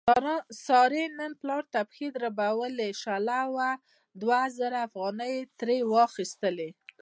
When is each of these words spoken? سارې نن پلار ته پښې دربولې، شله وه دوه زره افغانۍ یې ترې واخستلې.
سارې 0.65 1.03
نن 1.19 1.31
پلار 1.41 1.63
ته 1.73 1.79
پښې 1.89 2.07
دربولې، 2.15 2.89
شله 3.03 3.39
وه 3.55 3.69
دوه 4.21 4.39
زره 4.57 4.79
افغانۍ 4.87 5.31
یې 5.37 5.49
ترې 5.59 5.77
واخستلې. 5.93 6.69